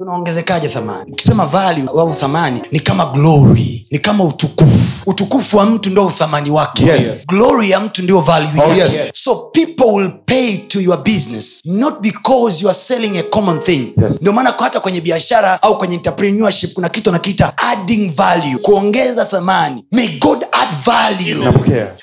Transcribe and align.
unaongezekaje 0.00 0.68
thamani? 0.68 1.12
Ukisema 1.12 1.46
value 1.46 1.88
au 1.88 2.14
thamani 2.14 2.60
ni 2.72 2.80
kama 2.80 3.06
glory 3.06 3.86
ni 3.90 3.98
kama 3.98 4.24
utukufu. 4.24 4.78
Utukufu 5.10 5.56
wa 5.56 5.66
mtu 5.66 5.90
ndio 5.90 6.06
uthamani 6.06 6.50
wake. 6.50 6.82
Yes. 6.84 7.26
glory 7.26 7.70
ya 7.70 7.80
mtu 7.80 8.02
ndio 8.02 8.20
value 8.20 8.50
Oh, 8.64 8.74
yake. 8.74 8.94
yes. 8.96 9.10
so 9.14 9.34
people 9.34 9.84
will 9.84 10.10
pay 10.26 10.56
to 10.56 10.80
your 10.80 11.02
business 11.04 11.60
not 11.64 12.00
because 12.00 12.62
you 12.62 12.68
are 12.68 12.78
selling 12.78 13.18
a 13.18 13.22
common 13.22 13.60
thing. 13.60 13.92
Yes. 14.02 14.20
ndio 14.20 14.32
maana 14.32 14.54
hata 14.58 14.80
kwenye 14.80 15.00
biashara 15.00 15.62
au 15.62 15.78
kwenye 15.78 15.94
entrepreneurship 15.94 16.72
kuna 16.72 16.88
kitu 16.88 17.10
anakiita 17.10 17.52
adding 17.58 18.10
value. 18.10 18.58
Kuongeza 18.62 19.24
thamani. 19.24 19.84
May 19.92 20.08
god 20.18 20.44
add 20.52 20.74
value. 20.84 21.52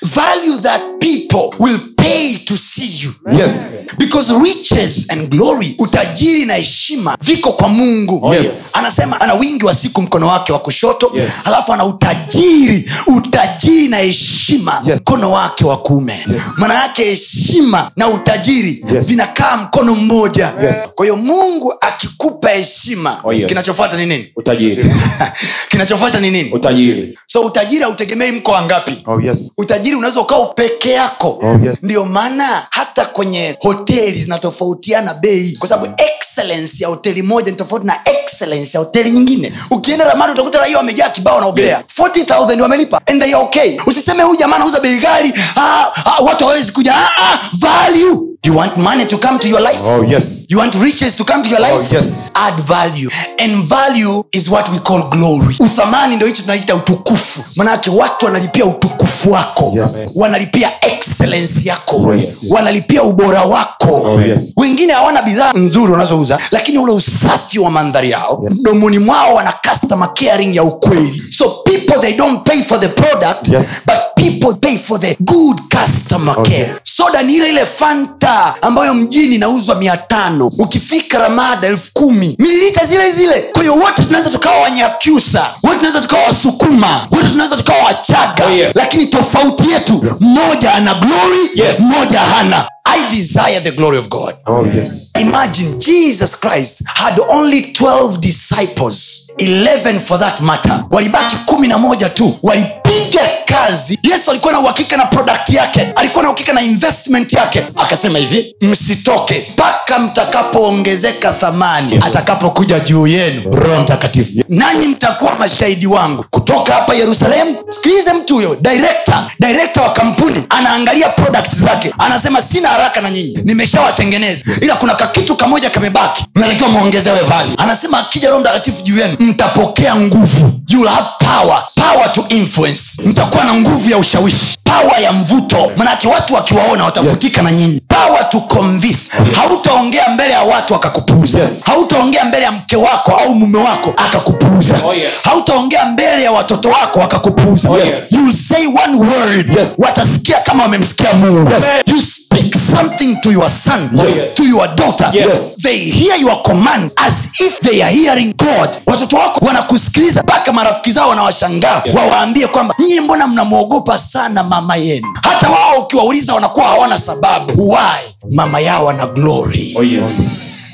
Value 0.02 0.58
that 0.62 0.80
people 1.00 1.56
will 1.64 1.80
pay 2.18 2.38
to 2.44 2.56
see 2.56 3.04
you 3.04 3.12
Yes. 3.38 3.72
because 3.98 4.32
riches 4.42 5.06
and 5.10 5.28
glory 5.30 5.74
utajiri 5.78 6.44
na 6.44 6.54
heshima 6.54 7.16
viko 7.20 7.52
kwa 7.52 7.68
mungu 7.68 8.34
Yes. 8.34 8.70
anasema 8.72 9.20
ana 9.20 9.34
wingi 9.34 9.64
wa 9.64 9.74
siku 9.74 10.02
mkono 10.02 10.26
wake 10.26 10.52
wa 10.52 10.58
kushoto 10.58 11.12
Yes. 11.14 11.32
alafu 11.44 11.72
ana 11.72 11.84
utajiri 11.84 12.90
utajiri 13.06 13.88
na 13.88 13.96
heshima 13.96 14.82
Yes. 14.86 15.00
mkono 15.00 15.32
wake 15.32 15.64
wa 15.64 15.76
kuume 15.76 16.12
Yes. 16.34 16.42
maana 16.58 16.74
yake 16.74 17.04
heshima 17.04 17.90
na 17.96 18.08
utajiri 18.08 18.84
Yes. 18.94 19.06
vinakaa 19.06 19.56
mkono 19.56 19.94
mmoja 19.94 20.52
Yes. 20.62 20.76
kwa 20.94 21.06
hiyo 21.06 21.16
mungu 21.16 21.74
akikupa 21.80 22.50
heshima 22.50 23.20
Oh, 23.24 23.32
yes. 23.32 23.46
kinachofuata 23.46 23.96
ni 23.96 24.06
nini 24.06 24.32
utajiri 24.36 24.84
kinachofuata 25.82 26.20
ni 26.20 26.30
nini? 26.30 26.50
Utajiri. 26.52 27.18
So 27.26 27.40
utajiri 27.40 27.82
hautegemei 27.82 28.32
mko 28.32 28.52
wangapi. 28.52 29.02
Oh, 29.06 29.20
yes. 29.20 29.52
utajiri 29.58 29.96
unaweza 29.96 30.20
ukawa 30.20 30.46
peke 30.46 30.90
yako. 30.90 31.38
Oh, 31.42 31.58
yes. 31.64 31.76
ndio 31.82 32.04
maana 32.04 32.66
hata 32.70 33.04
kwenye 33.04 33.56
hoteli 33.60 34.20
zinatofautiana 34.22 35.14
bei. 35.14 35.56
Kwa 35.58 35.68
sababu 35.68 35.94
excellence 35.96 36.82
ya 36.84 36.88
hoteli 36.88 37.22
moja 37.22 37.50
ni 37.50 37.56
tofauti 37.56 37.86
na 37.86 37.96
excellence 38.04 38.78
ya 38.78 38.84
hoteli 38.84 39.10
nyingine. 39.10 39.52
Ukienda 39.70 40.04
ramani 40.04 40.32
utakuta 40.32 40.58
raia 40.58 40.76
wamejaa 40.76 41.08
kibao 41.10 41.40
naogelea 41.40 41.76
Yes. 41.76 41.86
40000 41.98 42.60
wamelipa. 42.60 43.00
And 43.06 43.22
they 43.22 43.34
are 43.34 43.44
okay. 43.44 43.76
Usiseme 43.86 44.22
huyu 44.22 44.38
jamaa 44.38 44.56
anauza 44.56 44.80
bei 44.80 44.98
ghali. 44.98 45.32
Ah, 45.56 45.86
ah, 46.04 46.22
watu 46.22 46.44
hawawezi 46.44 46.72
kuja. 46.72 46.94
Ah, 46.94 47.10
ah, 47.18 47.50
value 47.58 48.27
you 48.44 48.56
want 48.56 48.76
money 48.76 49.04
to 49.06 49.18
come 49.18 49.38
to 49.38 49.48
your 49.48 49.60
life 49.60 49.80
Oh, 49.84 50.02
yes. 50.02 50.46
you 50.48 50.58
want 50.58 50.74
riches 50.74 51.14
to 51.16 51.24
come 51.24 51.42
to 51.42 51.48
your 51.48 51.60
life 51.60 51.72
Oh, 51.74 51.88
yes. 51.94 52.30
add 52.34 52.54
value 52.60 53.10
and 53.38 53.64
value 53.64 54.22
is 54.32 54.48
what 54.48 54.68
we 54.70 54.78
call 54.78 55.10
glory 55.10 55.56
uthamani 55.60 56.16
ndo 56.16 56.26
hicho 56.26 56.42
tunaita 56.42 56.74
utukufu 56.74 57.42
manake 57.56 57.90
watu 57.90 58.26
wanalipia 58.26 58.64
utukufu 58.66 59.30
wako 59.32 59.72
Yes. 59.76 60.06
wanalipia 60.16 60.70
excellence 60.86 61.68
yako 61.68 62.14
Yes. 62.14 62.38
wanalipia 62.50 63.02
ubora 63.02 63.42
wako 63.44 64.02
Oh, 64.04 64.20
yes. 64.22 64.52
wengine 64.56 64.92
hawana 64.92 65.22
bidhaa 65.22 65.52
nzuri 65.52 65.92
wanazouza 65.92 66.38
lakini 66.50 66.78
ule 66.78 66.92
usafi 66.92 67.58
wa 67.58 67.70
mandhari 67.70 68.10
yao 68.10 68.44
Yeah. 68.66 69.00
mwao 69.00 69.34
wana 69.34 69.52
customer 69.70 70.14
caring 70.14 70.54
ya 70.56 70.62
ukweli 70.62 71.18
so 71.18 71.48
people 71.64 71.98
they 72.00 72.12
don't 72.16 72.42
pay 72.48 72.62
for 72.62 72.80
the 72.80 72.88
product 72.88 73.48
Yes. 73.48 73.68
but 73.86 73.96
people 74.18 74.54
pay 74.60 74.76
for 74.78 75.00
the 75.00 75.16
good 75.20 75.60
customer 75.80 76.34
Okay. 76.38 76.64
care 76.64 76.74
soda 76.82 77.22
ni 77.22 77.34
ile 77.34 77.48
ile 77.48 77.66
fanta 77.66 78.62
ambayo 78.62 78.94
mjini 78.94 79.34
inauzwa 79.34 79.74
mia 79.74 79.96
tano 79.96 80.50
ukifika 80.58 81.18
ramada 81.18 81.68
elfu 81.68 81.92
kumi 81.92 82.36
mililita 82.38 82.86
zile 82.86 83.12
zile 83.12 83.40
kwa 83.52 83.62
hiyo 83.62 83.74
wote 83.74 84.02
tunaweza 84.04 84.30
tukawa 84.30 84.60
wanyakyusa 84.60 85.40
wote 85.64 85.76
tunaweza 85.76 86.00
tukawa 86.00 86.22
wasukuma 86.22 87.06
wote 87.12 87.28
tunaweza 87.28 87.56
tukawa 87.56 87.84
wachaga 87.84 88.46
Oh, 88.46 88.50
yeah. 88.50 88.72
lakini 88.74 89.06
tofauti 89.06 89.70
yetu 89.70 90.04
mmoja 90.20 90.74
ana 90.74 90.94
glory 90.94 91.50
Yes. 91.54 91.80
mmoja 91.80 92.20
hana 92.20 92.68
i 92.84 93.10
desire 93.16 93.60
the 93.60 93.70
glory 93.72 93.98
of 93.98 94.08
god 94.08 94.34
Oh, 94.46 94.66
yes. 94.76 95.12
imagine 95.20 95.72
jesus 95.78 96.40
christ 96.40 96.82
had 96.84 97.22
only 97.28 97.60
12 97.60 98.16
disciples 98.18 99.27
11 99.38 99.98
for 100.00 100.18
that 100.18 100.40
matter. 100.40 100.84
Walibaki 100.90 101.36
kumi 101.36 101.68
na 101.68 101.78
moja 101.78 102.08
tu. 102.08 102.38
Walipiga 102.42 103.20
kazi. 103.44 103.98
Yesu 104.02 104.30
alikuwa 104.30 104.52
na 104.52 104.60
uhakika 104.60 104.96
na 104.96 105.06
product 105.06 105.48
yake. 105.50 105.88
Alikuwa 105.96 106.22
na 106.22 106.28
uhakika 106.30 106.52
na 106.52 106.62
investment 106.62 107.32
yake. 107.32 107.64
Akasema 107.82 108.18
hivi 108.18 108.54
msitoke 108.62 109.46
mpaka 109.52 109.98
mtakapoongezeka 109.98 111.32
thamani 111.32 111.96
atakapokuja 112.06 112.80
juu 112.80 113.06
yenu. 113.06 113.42
Roho 113.52 113.80
mtakatifu 113.82 114.32
nanyi 114.48 114.86
mtakuwa 114.88 115.34
mashahidi 115.38 115.86
wangu. 115.86 116.24
Kutoka 116.30 116.74
hapa 116.74 116.94
yerusalemu 116.94 117.56
sikilize 117.70 118.12
mtu 118.12 118.34
huyo 118.34 118.56
direkta 118.60 119.30
direkta 119.40 119.82
wa 119.82 119.90
kampuni 119.92 120.42
anaangalia 120.48 121.08
product 121.08 121.54
zake. 121.54 121.94
Anasema 121.98 122.42
sina 122.42 122.68
haraka 122.68 123.00
na 123.00 123.10
nyinyi. 123.10 123.38
Nimeshawatengeneza. 123.44 124.44
Ila 124.60 124.76
kuna 124.76 124.94
kakitu 124.94 125.36
kamoja 125.36 125.70
kamebaki 125.70 126.24
natakiwa 126.34 126.68
mwongezewe 126.68 127.20
vali 127.20 127.52
anasema 127.58 127.98
akija 127.98 128.28
roho 128.28 128.40
mtakatifu 128.40 128.82
juu 128.82 128.98
yenu 128.98 129.27
mtapokea 129.28 129.96
nguvu 129.96 130.52
you 130.68 130.80
will 130.80 130.88
have 130.90 131.06
power 131.18 131.64
power 131.74 132.12
to 132.12 132.24
influence 132.28 132.82
mtakuwa 133.04 133.44
na 133.44 133.54
nguvu 133.54 133.90
ya 133.90 133.98
ushawishi 133.98 134.58
pawa 134.64 134.98
ya 134.98 135.12
mvuto 135.12 135.70
manake 135.76 136.08
watu 136.08 136.34
wakiwaona 136.34 136.84
watavutika 136.84 137.42
na 137.42 137.52
nyinyi 137.52 137.80
power 137.88 138.28
to 138.28 138.40
convince 138.40 139.12
hautaongea 139.36 140.08
mbele 140.08 140.32
ya 140.32 140.42
watu 140.42 140.74
akakupuuza 140.74 141.38
Yes. 141.38 141.50
hautaongea 141.64 142.24
mbele 142.24 142.44
ya 142.44 142.52
mke 142.52 142.76
wako 142.76 143.12
au 143.12 143.34
mume 143.34 143.58
wako 143.58 143.92
akakupuuza 143.96 144.74
Oh, 144.84 144.94
yes. 144.94 145.14
hautaongea 145.24 145.84
mbele 145.86 146.22
ya 146.22 146.32
watoto 146.32 146.68
wako 146.68 147.02
akakupuuza 147.02 147.70
Oh, 147.70 147.78
yes. 147.78 148.12
you 148.12 148.24
will 148.24 148.32
say 148.32 148.66
one 148.66 148.96
word 149.10 149.56
Yes. 149.58 149.68
watasikia 149.78 150.38
kama 150.40 150.62
wamemsikia 150.62 151.12
mungu 151.12 151.50
Yes. 151.50 151.64
you 151.86 151.96
speak 152.28 152.54
something 152.54 153.16
to 153.22 153.30
your 153.32 153.48
son 153.48 153.90
Yes. 153.94 154.34
to 154.34 154.44
your 154.44 154.68
daughter 154.74 155.10
Yes. 155.14 155.56
they 155.62 155.76
hear 155.78 156.16
your 156.20 156.42
command 156.42 156.90
as 156.96 157.28
if 157.40 157.60
they 157.60 157.82
are 157.82 157.90
hearing 157.94 158.34
god 158.36 158.70
watoto 158.86 159.16
wako 159.16 159.46
wanakusikiliza 159.46 160.22
mpaka 160.22 160.52
marafiki 160.52 160.92
zao 160.92 161.08
wanawashangaa 161.08 161.82
Yes. 161.84 161.96
wawaambie 161.96 162.46
kwamba 162.46 162.74
nyie 162.78 163.00
mbona 163.00 163.26
mnamwogopa 163.26 163.98
sana 163.98 164.42
mama 164.44 164.76
yenu 164.76 165.06
hata 165.22 165.50
wao 165.50 165.78
ukiwauliza 165.82 166.34
wanakuwa 166.34 166.66
hawana 166.66 166.98
sababu 166.98 167.70
why 167.70 168.30
mama 168.30 168.60
yao 168.60 168.90
ana 168.90 169.06
glory 169.06 169.74
oh, 169.78 169.82
yes. 169.82 170.10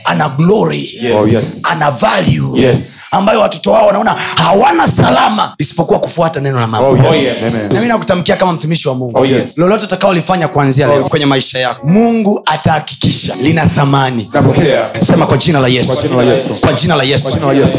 ana 0.04 0.28
glory 0.28 0.91
Yes. 1.03 1.32
Yes. 1.32 1.60
ana 1.71 1.91
value 1.91 2.60
Yes. 2.62 2.94
Ambayo 3.14 3.41
watoto 3.41 3.72
wao 3.72 3.86
wanaona 3.86 4.14
hawana 4.36 4.88
salama 4.88 5.54
isipokuwa 5.58 6.00
kufuata 6.00 6.41
neno 6.41 6.60
la 6.60 6.66
mama 6.66 6.88
Oh, 6.88 6.97
yes. 6.97 7.06
Oh, 7.10 7.14
yes. 7.14 7.72
Nami 7.72 7.86
nakutamkia 7.88 8.36
kama 8.36 8.52
mtumishi 8.52 8.88
wa 8.88 8.94
mungu 8.94 9.19
Oh, 9.19 9.26
yes. 9.26 9.52
lolote 9.56 9.84
utakaolifanya 9.84 10.48
kuanzia 10.48 10.86
leo 10.86 11.04
kwenye 11.04 11.26
maisha 11.26 11.58
yako 11.58 11.86
mungu 11.86 12.42
atahakikisha 12.47 13.34
lina 13.34 13.66
thamani 13.66 14.30
sema 15.06 15.26
kwa 15.26 15.36
jina 15.36 15.60
la 15.60 15.69
yesu 15.69 15.92
Kwa 15.94 16.03
jina 16.03 16.16
la 16.16 16.22
Yesu. 16.32 16.48
kwa 16.60 16.72
jina 16.72 16.97
la 16.97 17.03
yesu 17.04 17.22
Kwa 17.24 17.32
jina 17.32 17.47
la 17.47 17.53
Yesu. 17.53 17.78